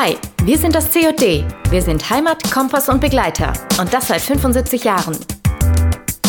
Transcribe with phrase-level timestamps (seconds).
[0.00, 1.44] Hi, wir sind das COD.
[1.70, 3.52] Wir sind Heimat, Kompass und Begleiter.
[3.80, 5.18] Und das seit 75 Jahren.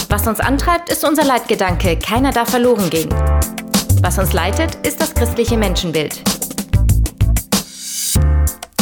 [0.09, 3.09] Was uns antreibt, ist unser Leitgedanke, keiner darf verloren gehen.
[4.01, 6.19] Was uns leitet, ist das christliche Menschenbild.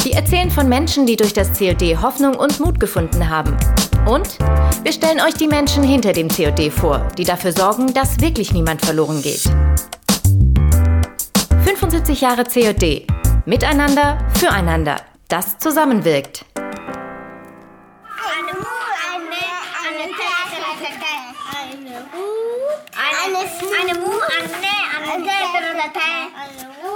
[0.04, 3.58] Wir erzählen von Menschen, die durch das COD Hoffnung und Mut gefunden haben.
[4.06, 4.40] Und
[4.84, 8.86] wir stellen euch die Menschen hinter dem COD vor, die dafür sorgen, dass wirklich niemand
[8.86, 9.44] verloren geht.
[11.66, 13.06] 75 Jahre COD.
[13.48, 14.98] Miteinander, füreinander.
[15.30, 16.44] Das zusammenwirkt.
[16.54, 16.66] Eine
[18.60, 18.68] Mu,
[19.16, 19.42] eine,
[19.88, 20.04] eine
[23.80, 24.52] eine Mu, eine,
[25.00, 26.92] eine Mu,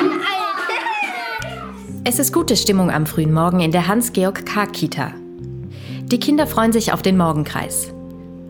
[0.00, 2.02] eine, eine.
[2.04, 5.12] Es ist gute Stimmung am frühen Morgen in der Hans-Georg K-Kita.
[6.06, 7.94] Die Kinder freuen sich auf den Morgenkreis.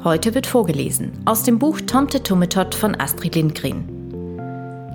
[0.02, 4.01] Heute wird vorgelesen aus dem Buch Tomte Tummetott von Astrid Lindgren.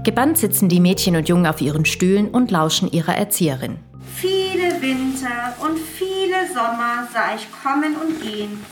[0.08, 3.76] Gebannt sitzen die Mädchen und Jungen auf ihren Stühlen und lauschen ihrer Erzieherin.
[4.16, 8.64] Viele Winter und viele Sommer sah ich kommen und gehen.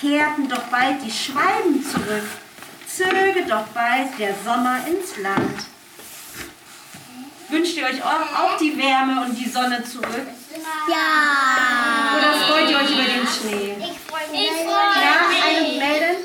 [0.00, 2.26] Kehrten doch bald die Schwalben zurück,
[2.88, 5.68] zöge doch bald der Sommer ins Land.
[7.50, 10.26] Wünscht ihr euch auch auch die Wärme und die Sonne zurück?
[10.90, 12.18] Ja.
[12.18, 13.76] Oder freut ihr euch über den Schnee?
[13.78, 14.50] Ich freue mich.
[14.50, 16.16] Ja, eine melden?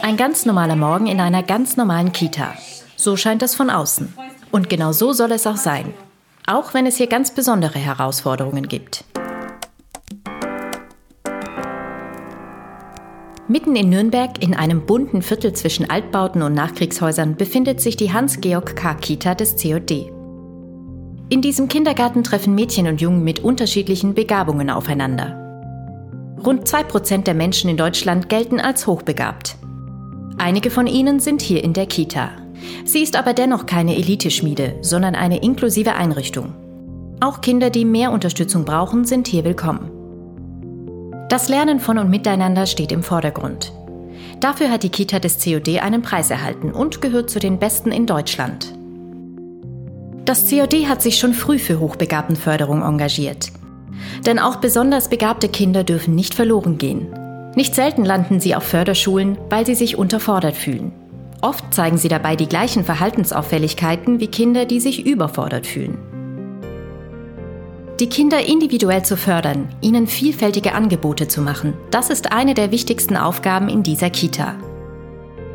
[0.00, 2.54] Ein ganz normaler Morgen in einer ganz normalen Kita.
[2.96, 4.14] So scheint es von außen.
[4.50, 5.92] Und genau so soll es auch sein.
[6.46, 9.04] Auch wenn es hier ganz besondere Herausforderungen gibt.
[13.48, 18.74] Mitten in Nürnberg, in einem bunten Viertel zwischen Altbauten und Nachkriegshäusern, befindet sich die Hans-Georg
[18.74, 20.10] K-Kita des COD.
[21.28, 25.42] In diesem Kindergarten treffen Mädchen und Jungen mit unterschiedlichen Begabungen aufeinander.
[26.44, 29.56] Rund 2% der Menschen in Deutschland gelten als hochbegabt.
[30.38, 32.30] Einige von ihnen sind hier in der Kita.
[32.84, 36.54] Sie ist aber dennoch keine Eliteschmiede, sondern eine inklusive Einrichtung.
[37.20, 39.90] Auch Kinder, die mehr Unterstützung brauchen, sind hier willkommen.
[41.28, 43.72] Das Lernen von und miteinander steht im Vordergrund.
[44.40, 48.06] Dafür hat die Kita des COD einen Preis erhalten und gehört zu den besten in
[48.06, 48.74] Deutschland.
[50.24, 53.50] Das COD hat sich schon früh für Hochbegabtenförderung engagiert.
[54.26, 57.08] Denn auch besonders begabte Kinder dürfen nicht verloren gehen.
[57.54, 60.92] Nicht selten landen sie auf Förderschulen, weil sie sich unterfordert fühlen.
[61.42, 65.98] Oft zeigen sie dabei die gleichen Verhaltensauffälligkeiten wie Kinder, die sich überfordert fühlen.
[68.00, 73.16] Die Kinder individuell zu fördern, ihnen vielfältige Angebote zu machen, das ist eine der wichtigsten
[73.16, 74.54] Aufgaben in dieser Kita.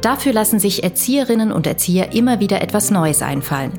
[0.02, 3.74] Dafür lassen sich Erzieherinnen und Erzieher immer wieder etwas Neues einfallen.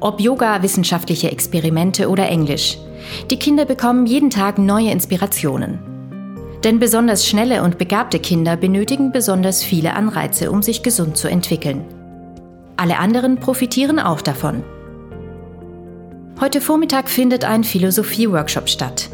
[0.00, 2.78] Ob Yoga, wissenschaftliche Experimente oder Englisch.
[3.30, 5.89] Die Kinder bekommen jeden Tag neue Inspirationen.
[6.64, 11.84] Denn besonders schnelle und begabte Kinder benötigen besonders viele Anreize, um sich gesund zu entwickeln.
[12.76, 14.62] Alle anderen profitieren auch davon.
[16.40, 19.10] Heute Vormittag findet ein Philosophie-Workshop statt.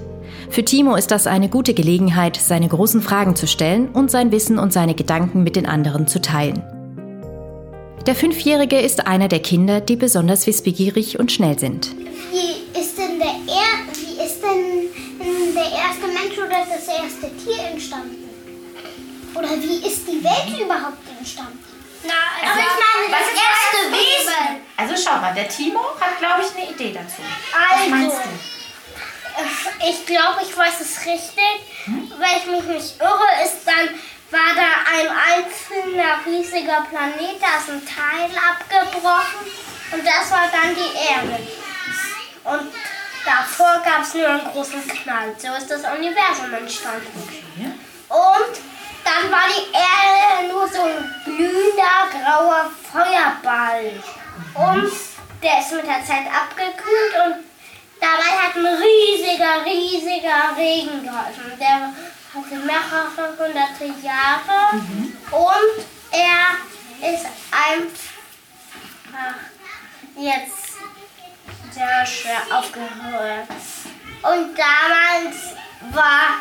[0.49, 4.59] Für Timo ist das eine gute Gelegenheit, seine großen Fragen zu stellen und sein Wissen
[4.59, 6.63] und seine Gedanken mit den anderen zu teilen.
[8.07, 11.91] Der Fünfjährige ist einer der Kinder, die besonders wissbegierig und schnell sind.
[12.31, 13.86] Wie ist denn der er denn
[15.57, 18.23] der erste Mensch oder das erste Tier entstanden?
[19.35, 21.63] Oder wie ist die Welt überhaupt entstanden?
[22.05, 24.63] Na, also ich meine, das erste Wesen.
[24.77, 27.23] Also schau mal, der Timo hat, glaube ich, eine Idee dazu.
[27.53, 29.83] Was Also, meinst du?
[29.87, 31.57] äh, ich glaube, ich weiß es richtig.
[31.87, 33.89] Wenn ich mich nicht irre, ist dann
[34.31, 39.47] war da ein einzelner riesiger Planet, da ist ein Teil abgebrochen
[39.93, 41.47] und das war dann die Erde.
[42.45, 42.73] Und
[43.27, 45.35] davor gab es nur einen großen Knall.
[45.37, 47.11] So ist das Universum entstanden.
[48.09, 48.55] Und
[49.05, 53.93] dann war die Erde nur so ein glühender grauer Feuerball.
[54.55, 54.93] Und
[55.43, 57.45] der ist mit der Zeit abgekühlt und
[58.01, 61.59] dabei hat ein riesiger, riesiger Regen geholfen.
[61.59, 61.93] Der
[62.35, 64.81] hatte mehrere hunderte Jahre
[65.31, 68.17] und er ist einfach
[70.17, 70.66] jetzt
[71.73, 73.49] sehr schwer aufgehört.
[74.23, 75.37] Und damals
[75.93, 76.41] war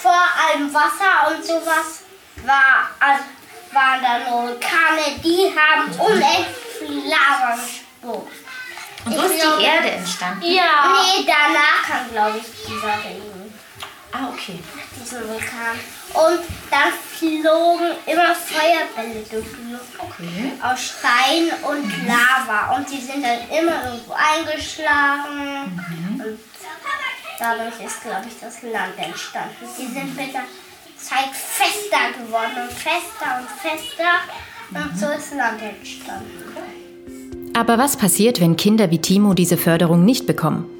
[0.00, 2.02] vor allem Wasser und sowas
[2.44, 3.24] war, also
[3.72, 6.46] waren da nur Vulkane, die haben unendlich
[6.78, 8.32] viel Lava gespuckt.
[9.04, 10.42] Und so Ich ist die glaube- Erde entstanden.
[10.42, 10.92] Ja.
[10.92, 13.54] Nee, danach kam, glaube ich, dieser Regen,
[14.12, 14.58] Ah, okay.
[14.98, 15.78] diesen Vulkan.
[16.14, 16.40] Und
[16.70, 19.98] dann flogen immer Feuerbälle durch die Luft.
[19.98, 20.52] Okay.
[20.62, 22.76] Aus Stein und Lava.
[22.76, 25.82] Und die sind dann immer irgendwo eingeschlagen.
[26.14, 26.38] Und
[27.38, 29.68] dadurch ist, glaube ich, das Land entstanden.
[29.78, 30.44] Die sind mit der
[30.96, 34.20] Zeit fester geworden und fester und fester.
[34.70, 36.44] Und so ist Land entstanden.
[37.54, 40.77] Aber was passiert, wenn Kinder wie Timo diese Förderung nicht bekommen?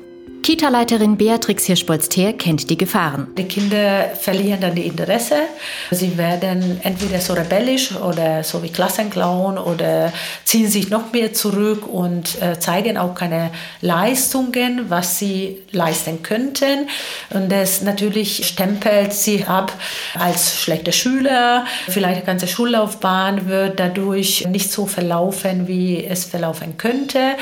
[0.49, 3.27] Kita-Leiterin Beatrix Hirschbolz-Teer kennt die Gefahren.
[3.37, 5.35] Die Kinder verlieren dann die Interesse.
[5.91, 10.11] Sie werden entweder so rebellisch oder so wie Klassenclown oder
[10.45, 13.51] ziehen sich noch mehr zurück und äh, zeigen auch keine
[13.83, 16.89] Leistungen, was sie leisten könnten.
[17.29, 19.71] Und das natürlich stempelt sie ab
[20.19, 21.67] als schlechte Schüler.
[21.89, 27.33] Vielleicht die ganze Schullaufbahn wird dadurch nicht so verlaufen, wie es verlaufen könnte.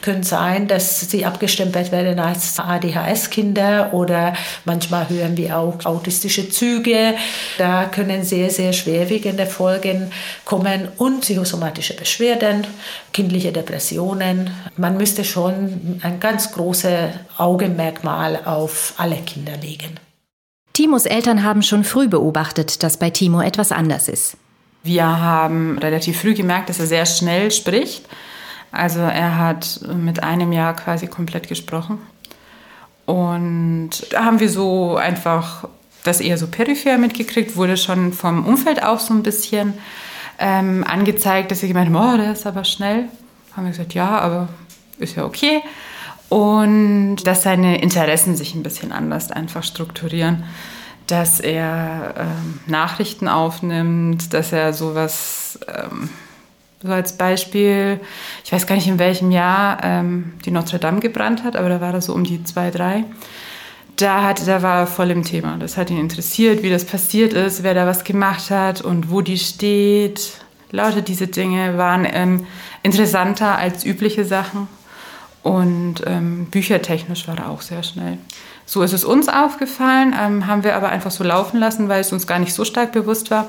[0.00, 4.34] Könnte sein, dass sie abgestempelt werden als ADHS-Kinder oder
[4.64, 7.14] manchmal hören wir auch autistische Züge.
[7.58, 10.10] Da können sehr, sehr schwerwiegende Folgen
[10.44, 12.66] kommen und psychosomatische Beschwerden,
[13.12, 14.50] kindliche Depressionen.
[14.76, 19.98] Man müsste schon ein ganz großes Augenmerkmal auf alle Kinder legen.
[20.72, 24.36] Timos Eltern haben schon früh beobachtet, dass bei Timo etwas anders ist.
[24.82, 28.06] Wir haben relativ früh gemerkt, dass er sehr schnell spricht.
[28.72, 31.98] Also er hat mit einem Jahr quasi komplett gesprochen.
[33.06, 35.68] Und da haben wir so einfach
[36.04, 39.74] das eher so peripher mitgekriegt, wurde schon vom Umfeld auch so ein bisschen
[40.38, 43.08] ähm, angezeigt, dass sie gemeint haben, oh, der ist aber schnell.
[43.56, 44.48] Haben wir gesagt, ja, aber
[44.98, 45.60] ist ja okay.
[46.28, 50.44] Und dass seine Interessen sich ein bisschen anders einfach strukturieren.
[51.06, 56.08] Dass er ähm, Nachrichten aufnimmt, dass er sowas ähm,
[56.82, 58.00] so als Beispiel,
[58.44, 61.80] ich weiß gar nicht in welchem Jahr ähm, die Notre Dame gebrannt hat, aber da
[61.80, 63.04] war das so um die zwei, drei.
[63.96, 65.58] Da, hat, da war er voll im Thema.
[65.58, 69.20] Das hat ihn interessiert, wie das passiert ist, wer da was gemacht hat und wo
[69.20, 70.32] die steht.
[70.70, 72.46] Lauter diese Dinge waren ähm,
[72.82, 74.66] interessanter als übliche Sachen.
[75.42, 78.18] Und ähm, büchertechnisch war er auch sehr schnell.
[78.64, 82.12] So ist es uns aufgefallen, ähm, haben wir aber einfach so laufen lassen, weil es
[82.12, 83.46] uns gar nicht so stark bewusst war.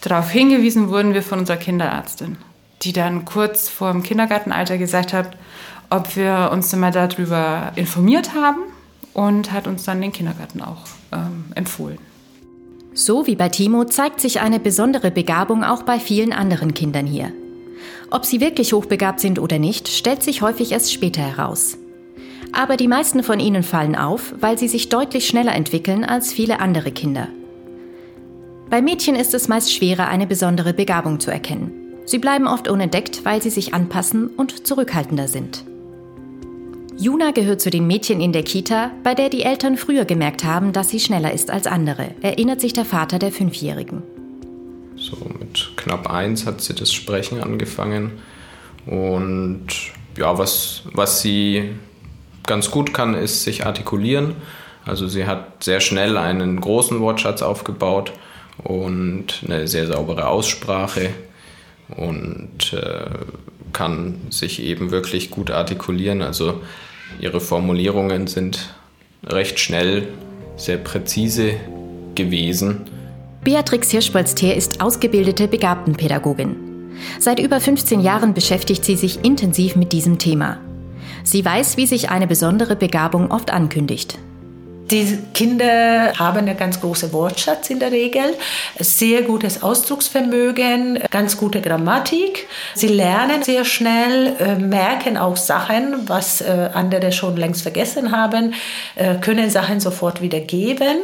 [0.00, 2.38] Darauf hingewiesen wurden wir von unserer Kinderärztin
[2.82, 5.36] die dann kurz vor dem Kindergartenalter gesagt hat,
[5.90, 8.60] ob wir uns mal darüber informiert haben
[9.14, 11.98] und hat uns dann den Kindergarten auch ähm, empfohlen.
[12.94, 17.32] So wie bei Timo zeigt sich eine besondere Begabung auch bei vielen anderen Kindern hier.
[18.10, 21.76] Ob sie wirklich hochbegabt sind oder nicht, stellt sich häufig erst später heraus.
[22.52, 26.60] Aber die meisten von ihnen fallen auf, weil sie sich deutlich schneller entwickeln als viele
[26.60, 27.28] andere Kinder.
[28.70, 31.77] Bei Mädchen ist es meist schwerer, eine besondere Begabung zu erkennen.
[32.08, 35.62] Sie bleiben oft unentdeckt, weil sie sich anpassen und zurückhaltender sind.
[36.96, 40.72] Juna gehört zu den Mädchen in der Kita, bei der die Eltern früher gemerkt haben,
[40.72, 44.02] dass sie schneller ist als andere, erinnert sich der Vater der Fünfjährigen.
[44.96, 48.12] So mit knapp eins hat sie das Sprechen angefangen.
[48.86, 49.66] Und
[50.16, 51.72] ja, was, was sie
[52.46, 54.34] ganz gut kann, ist sich artikulieren.
[54.86, 58.14] Also sie hat sehr schnell einen großen Wortschatz aufgebaut
[58.64, 61.10] und eine sehr saubere Aussprache
[61.96, 63.10] und äh,
[63.72, 66.22] kann sich eben wirklich gut artikulieren.
[66.22, 66.60] Also
[67.20, 68.74] ihre Formulierungen sind
[69.26, 70.08] recht schnell,
[70.56, 71.54] sehr präzise
[72.14, 72.82] gewesen.
[73.44, 76.56] Beatrix Hirschbolz-Teer ist ausgebildete Begabtenpädagogin.
[77.20, 80.58] Seit über 15 Jahren beschäftigt sie sich intensiv mit diesem Thema.
[81.22, 84.18] Sie weiß, wie sich eine besondere Begabung oft ankündigt.
[84.90, 88.34] Die Kinder haben einen ganz großen Wortschatz in der Regel,
[88.78, 92.46] sehr gutes Ausdrucksvermögen, ganz gute Grammatik.
[92.74, 98.54] Sie lernen sehr schnell, äh, merken auch Sachen, was äh, andere schon längst vergessen haben,
[98.94, 101.02] äh, können Sachen sofort wiedergeben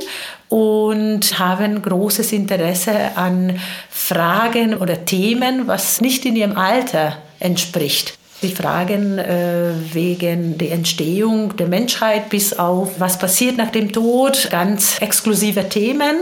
[0.49, 8.17] und haben großes Interesse an Fragen oder Themen, was nicht in ihrem Alter entspricht.
[8.41, 14.49] Sie fragen äh, wegen der Entstehung der Menschheit bis auf, was passiert nach dem Tod,
[14.51, 16.17] ganz exklusive Themen.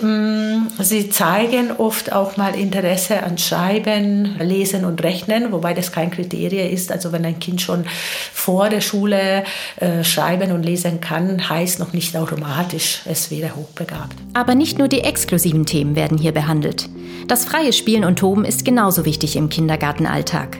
[0.00, 6.10] Mm, sie zeigen oft auch mal Interesse an Schreiben, Lesen und Rechnen, wobei das kein
[6.10, 6.92] Kriterium ist.
[6.92, 7.84] Also wenn ein Kind schon
[8.32, 9.44] vor der Schule
[9.76, 14.16] äh, schreiben und lesen kann, heißt noch nicht automatisch, es wäre hochbegabt.
[14.34, 16.90] Aber nicht nur die exklusiven Themen werden hier behandelt.
[17.28, 20.58] Das freie Spielen und Toben ist genauso wichtig im Kindergartenalltag.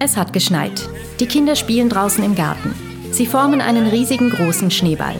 [0.00, 0.88] Es hat geschneit.
[1.18, 2.72] Die Kinder spielen draußen im Garten.
[3.10, 5.16] Sie formen einen riesigen großen Schneeball.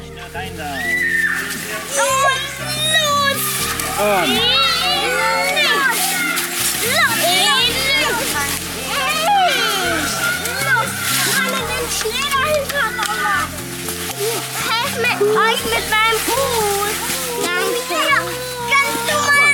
[15.01, 16.95] Mit euch mit meinem Fuß.
[17.45, 18.01] Danke.
[18.69, 19.53] Kannst du mal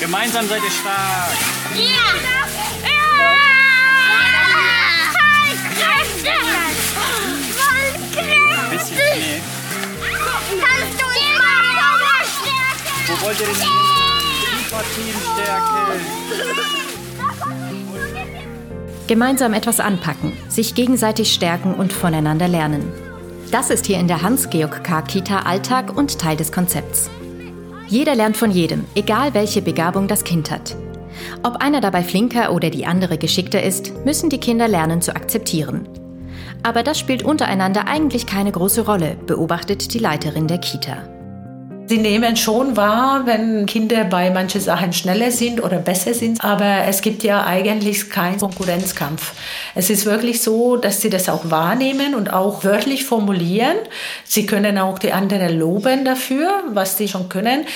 [0.00, 1.36] Gemeinsam seid ihr stark.
[1.74, 2.43] Ja.
[8.94, 9.40] Schnee.
[10.00, 11.64] Kannst du ihn mal
[13.06, 13.68] Wo wollt ihr denn hin?
[14.68, 15.80] Super Teamstärke.
[19.06, 22.90] Gemeinsam etwas anpacken, sich gegenseitig stärken und voneinander lernen.
[23.50, 27.10] Das ist hier in der Hans-Georg K-Kita Alltag und Teil des Konzepts.
[27.86, 30.74] Jeder lernt von jedem, egal welche Begabung das Kind hat.
[31.42, 35.86] Ob einer dabei flinker oder die andere geschickter ist, müssen die Kinder lernen zu akzeptieren.
[36.64, 40.96] Aber das spielt untereinander eigentlich keine große Rolle, beobachtet die Leiterin der Kita.
[41.86, 46.86] Sie nehmen schon wahr, wenn Kinder bei manchen Sachen schneller sind oder besser sind, aber
[46.88, 49.34] es gibt ja eigentlich keinen Konkurrenzkampf.
[49.74, 53.76] Es ist wirklich so, dass sie das auch wahrnehmen und auch wörtlich formulieren.
[54.24, 57.66] Sie können auch die anderen loben dafür, was sie schon können.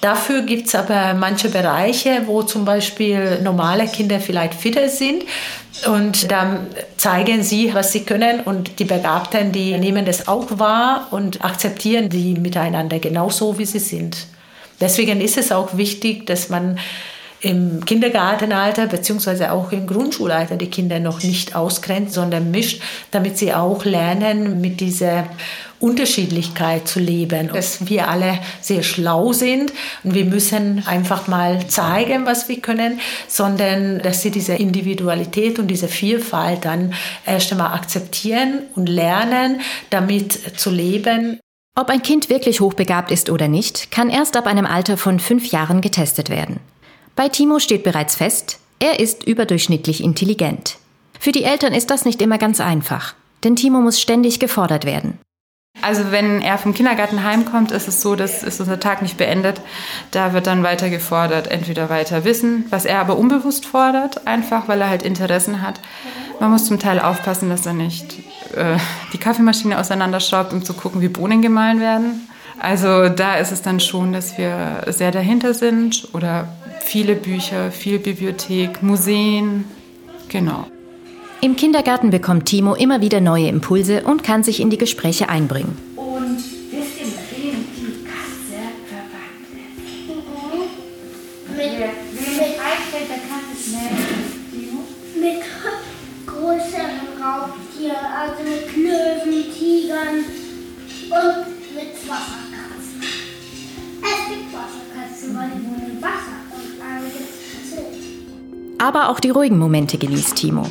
[0.00, 5.24] Dafür gibt es aber manche Bereiche, wo zum Beispiel normale Kinder vielleicht fitter sind.
[5.84, 6.66] Und dann
[6.96, 12.08] zeigen sie, was sie können und die Begabten, die nehmen das auch wahr und akzeptieren
[12.08, 14.26] die miteinander genauso, wie sie sind.
[14.80, 16.78] Deswegen ist es auch wichtig, dass man
[17.40, 23.52] im Kindergartenalter beziehungsweise auch im Grundschulalter die Kinder noch nicht ausgrenzt, sondern mischt, damit sie
[23.52, 25.26] auch lernen, mit dieser
[25.78, 27.48] Unterschiedlichkeit zu leben.
[27.52, 29.72] Dass wir alle sehr schlau sind
[30.04, 35.68] und wir müssen einfach mal zeigen, was wir können, sondern dass sie diese Individualität und
[35.68, 36.94] diese Vielfalt dann
[37.26, 41.38] erst einmal akzeptieren und lernen, damit zu leben.
[41.78, 45.48] Ob ein Kind wirklich hochbegabt ist oder nicht, kann erst ab einem Alter von fünf
[45.48, 46.58] Jahren getestet werden.
[47.16, 50.76] Bei Timo steht bereits fest, er ist überdurchschnittlich intelligent.
[51.18, 55.18] Für die Eltern ist das nicht immer ganz einfach, denn Timo muss ständig gefordert werden.
[55.80, 59.62] Also wenn er vom Kindergarten heimkommt, ist es so, dass ist unser Tag nicht beendet.
[60.10, 64.82] Da wird dann weiter gefordert, entweder weiter wissen, was er aber unbewusst fordert, einfach weil
[64.82, 65.80] er halt Interessen hat.
[66.38, 68.18] Man muss zum Teil aufpassen, dass er nicht
[68.54, 68.76] äh,
[69.14, 72.28] die Kaffeemaschine auseinanderschraubt, um zu gucken, wie Bohnen gemahlen werden.
[72.58, 76.48] Also da ist es dann schon, dass wir sehr dahinter sind oder
[76.86, 79.64] viele Bücher, viel Bibliothek, Museen,
[80.28, 80.66] genau.
[81.40, 85.76] Im Kindergarten bekommt Timo immer wieder neue Impulse und kann sich in die Gespräche einbringen.
[85.96, 89.76] Und wisst ihr, mit wem die Katze verwandt ist?
[91.50, 93.90] Mit, Wer wem mit, einfällt, der Katze schnell.
[94.50, 94.80] Timo?
[95.20, 95.42] mit
[96.26, 100.24] größeren Raubtieren, also mit Löwen, Tigern
[101.10, 103.02] und mit Wasserkatzen.
[104.02, 106.45] Es gibt Wasserkatzen, weil die wohnen im Wasser
[108.78, 110.70] Aber auch die ruhigen Momente genießt Timo.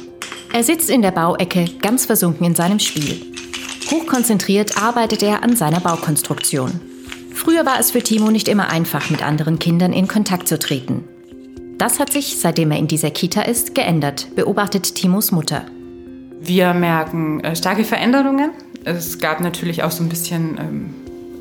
[0.53, 3.21] Er sitzt in der Bauecke, ganz versunken in seinem Spiel.
[3.91, 6.79] Hochkonzentriert arbeitet er an seiner Baukonstruktion.
[7.33, 11.03] Früher war es für Timo nicht immer einfach, mit anderen Kindern in Kontakt zu treten.
[11.77, 15.65] Das hat sich, seitdem er in dieser Kita ist, geändert, beobachtet Timos Mutter.
[16.39, 18.51] Wir merken äh, starke Veränderungen.
[18.85, 20.93] Es gab natürlich auch so ein bisschen ähm,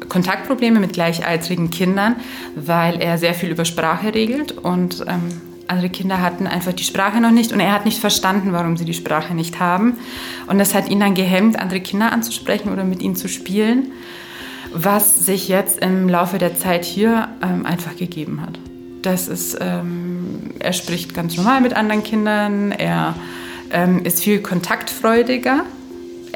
[0.09, 2.17] Kontaktprobleme mit gleichaltrigen Kindern,
[2.57, 7.21] weil er sehr viel über Sprache regelt und ähm, andere Kinder hatten einfach die Sprache
[7.21, 9.95] noch nicht und er hat nicht verstanden, warum sie die Sprache nicht haben.
[10.47, 13.93] Und das hat ihn dann gehemmt, andere Kinder anzusprechen oder mit ihnen zu spielen,
[14.73, 18.59] was sich jetzt im Laufe der Zeit hier ähm, einfach gegeben hat.
[19.03, 23.15] Das ist, ähm, er spricht ganz normal mit anderen Kindern, er
[23.71, 25.65] ähm, ist viel kontaktfreudiger.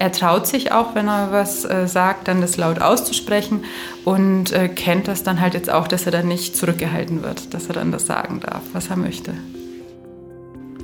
[0.01, 3.65] Er traut sich auch, wenn er was äh, sagt, dann das laut auszusprechen
[4.05, 7.67] und äh, kennt das dann halt jetzt auch, dass er dann nicht zurückgehalten wird, dass
[7.67, 9.35] er dann das sagen darf, was er möchte.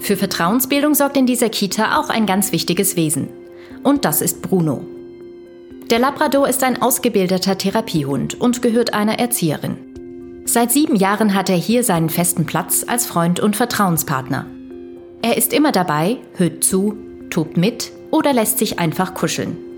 [0.00, 3.28] Für Vertrauensbildung sorgt in dieser Kita auch ein ganz wichtiges Wesen.
[3.84, 4.84] Und das ist Bruno.
[5.90, 10.42] Der Labrador ist ein ausgebildeter Therapiehund und gehört einer Erzieherin.
[10.44, 14.46] Seit sieben Jahren hat er hier seinen festen Platz als Freund und Vertrauenspartner.
[15.22, 16.96] Er ist immer dabei, hört zu,
[17.30, 19.73] tobt mit oder lässt sich einfach kuscheln.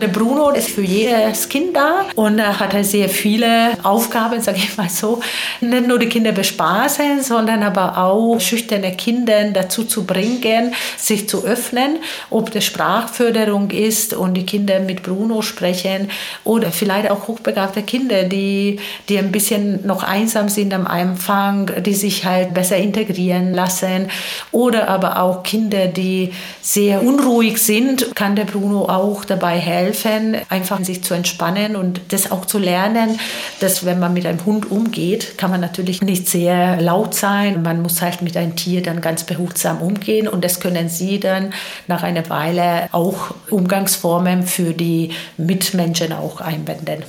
[0.00, 4.76] Der Bruno ist für jedes Kind da und er hat sehr viele Aufgaben, sage ich
[4.76, 5.20] mal so.
[5.60, 11.44] Nicht nur die Kinder bespaßen, sondern aber auch schüchterne Kinder dazu zu bringen, sich zu
[11.44, 11.98] öffnen,
[12.30, 16.12] ob das Sprachförderung ist und die Kinder mit Bruno sprechen
[16.44, 18.78] oder vielleicht auch hochbegabte Kinder, die,
[19.08, 24.08] die ein bisschen noch einsam sind am Anfang, die sich halt besser integrieren lassen.
[24.52, 30.36] Oder aber auch Kinder, die sehr unruhig sind, kann der Bruno auch dabei helfen helfen,
[30.48, 33.18] einfach sich zu entspannen und das auch zu lernen,
[33.60, 37.62] dass wenn man mit einem Hund umgeht, kann man natürlich nicht sehr laut sein.
[37.62, 41.52] Man muss halt mit einem Tier dann ganz behutsam umgehen und das können Sie dann
[41.86, 47.02] nach einer Weile auch Umgangsformen für die Mitmenschen auch einwenden.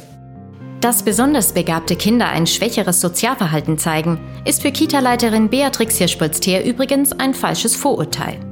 [0.82, 7.34] Dass besonders begabte Kinder ein schwächeres Sozialverhalten zeigen, ist für Kita-Leiterin Beatrix Hirschpolz-Theer übrigens ein
[7.34, 8.49] falsches Vorurteil.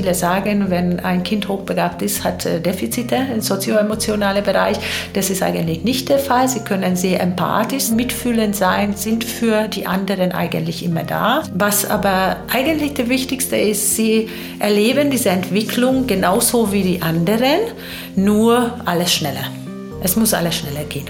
[0.00, 4.78] Viele sagen, wenn ein Kind hochbegabt ist, hat Defizite im sozioemotionalen Bereich.
[5.12, 6.48] Das ist eigentlich nicht der Fall.
[6.48, 11.42] Sie können sehr empathisch, mitfühlend sein, sind für die anderen eigentlich immer da.
[11.52, 17.60] Was aber eigentlich der Wichtigste ist, sie erleben diese Entwicklung genauso wie die anderen,
[18.16, 19.44] nur alles schneller.
[20.02, 21.08] Es muss alles schneller gehen.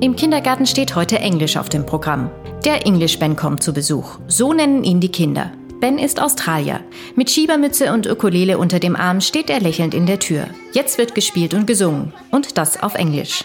[0.00, 2.28] Im Kindergarten steht heute Englisch auf dem Programm.
[2.64, 4.18] Der English Ben kommt zu Besuch.
[4.26, 5.52] So nennen ihn die Kinder.
[5.80, 6.80] Ben ist Australier.
[7.14, 10.48] Mit Schiebermütze und Ukulele unter dem Arm steht er lächelnd in der Tür.
[10.72, 12.12] Jetzt wird gespielt und gesungen.
[12.32, 13.44] Und das auf Englisch.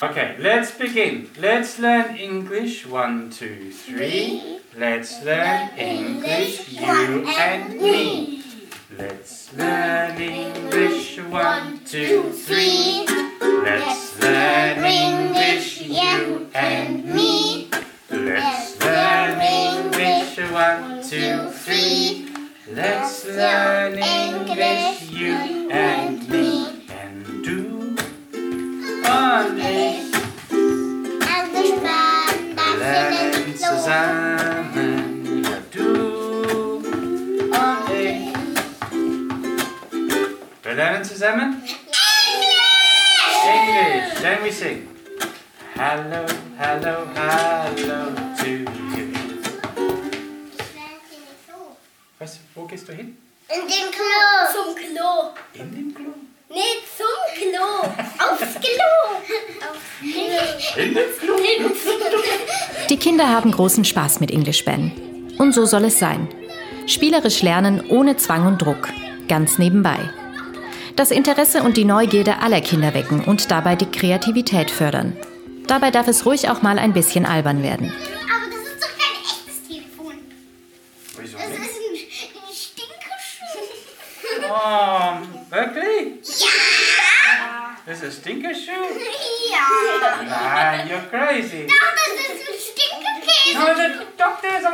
[0.00, 1.28] Okay, let's begin.
[1.40, 2.86] Let's learn English.
[2.86, 4.40] One, two, three.
[4.78, 8.40] Let's learn English, you and me.
[8.96, 11.18] Let's learn English.
[11.30, 13.04] One, two, three.
[13.64, 17.49] Let's learn English, you and me.
[20.70, 22.28] One, two, three.
[22.70, 25.34] Let's learn English, you
[25.68, 26.86] and me.
[26.88, 27.96] And do
[29.04, 30.14] on it.
[32.78, 35.42] Lernen zusammen.
[35.42, 38.32] Ja, du und ich.
[40.62, 41.62] Wir lernen zusammen?
[43.44, 44.20] English.
[44.22, 44.86] Then we sing.
[45.74, 47.49] Hello, hello, hello
[63.20, 64.92] Kinder haben großen Spaß mit English Ben.
[65.36, 66.26] Und so soll es sein.
[66.86, 68.88] Spielerisch lernen ohne Zwang und Druck.
[69.28, 69.98] Ganz nebenbei.
[70.96, 75.12] Das Interesse und die Neugierde aller Kinder wecken und dabei die Kreativität fördern.
[75.66, 77.92] Dabei darf es ruhig auch mal ein bisschen albern werden.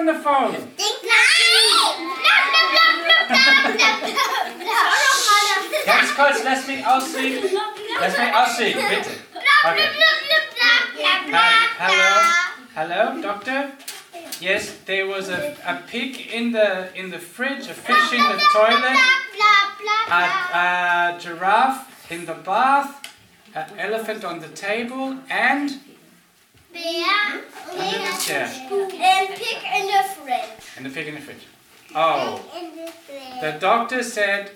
[0.06, 0.24] Das ist
[5.86, 7.44] Ganz kurz, lass mich aussehen.
[8.00, 9.10] Lass mich aussehen, bitte.
[9.64, 9.88] Okay.
[11.32, 12.22] Hi, hello,
[12.74, 13.70] hello, doctor.
[14.40, 18.38] Yes, there was a, a pig in the in the fridge, a fish in the
[18.52, 18.98] toilet,
[20.10, 20.22] a,
[20.54, 23.02] a giraffe in the bath,
[23.54, 25.80] an elephant on the table, and
[26.76, 30.76] under the chair, And pig in the fridge.
[30.76, 31.46] and the pig in the fridge.
[31.94, 32.40] Oh,
[33.40, 34.50] the Doktor said,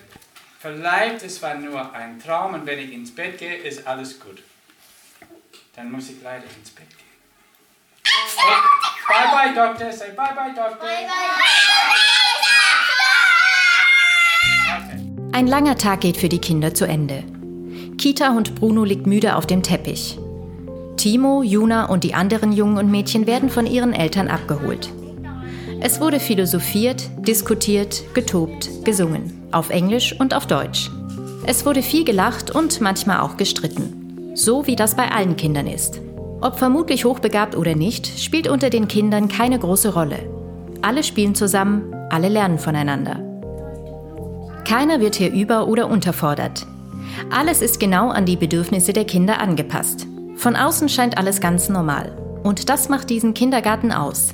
[0.59, 4.41] vielleicht es war nur ein Traum und wenn ich ins Bett gehe, ist alles gut.
[5.75, 6.97] Dann muss ich leider ins Bett gehen.
[8.03, 8.57] Hey,
[9.07, 9.91] bye bye, Doctor.
[9.91, 10.87] Say bye bye, Doctor.
[10.87, 11.07] Okay.
[15.33, 17.23] Ein langer Tag geht für die Kinder zu Ende.
[17.97, 20.17] Kita-Hund Bruno liegt müde auf dem Teppich.
[21.01, 24.93] Timo, Juna und die anderen Jungen und Mädchen werden von ihren Eltern abgeholt.
[25.79, 29.41] Es wurde philosophiert, diskutiert, getobt, gesungen.
[29.51, 30.91] Auf Englisch und auf Deutsch.
[31.47, 34.33] Es wurde viel gelacht und manchmal auch gestritten.
[34.35, 35.99] So wie das bei allen Kindern ist.
[36.39, 40.19] Ob vermutlich hochbegabt oder nicht, spielt unter den Kindern keine große Rolle.
[40.83, 43.19] Alle spielen zusammen, alle lernen voneinander.
[44.65, 46.67] Keiner wird hier über- oder unterfordert.
[47.31, 50.05] Alles ist genau an die Bedürfnisse der Kinder angepasst.
[50.41, 52.17] Von außen scheint alles ganz normal.
[52.41, 54.33] Und das macht diesen Kindergarten aus.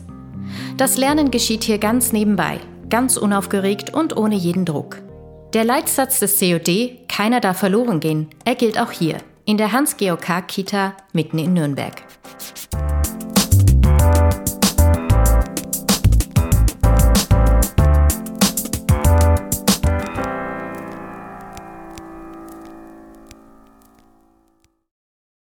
[0.77, 5.01] Das Lernen geschieht hier ganz nebenbei, ganz unaufgeregt und ohne jeden Druck.
[5.51, 10.93] Der Leitsatz des COD, keiner darf verloren gehen, er gilt auch hier, in der Hans-Georg-Kita
[11.11, 12.01] mitten in Nürnberg.